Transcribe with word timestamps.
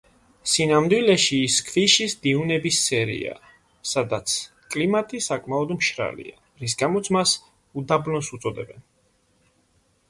სინამდვილეში 0.51 1.41
ის 1.47 1.57
ქვიშის 1.67 2.15
დიუნების 2.23 2.79
სერიაა, 2.87 3.51
სადაც 3.91 4.35
კლიმატი 4.77 5.23
საკმაოდ 5.27 5.75
მშრალია, 5.77 6.35
რის 6.65 6.77
გამოც 6.83 7.15
მას 7.19 7.37
უდაბნოს 7.83 8.33
უწოდებენ. 8.39 8.87